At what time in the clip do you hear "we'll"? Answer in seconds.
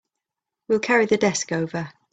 0.67-0.79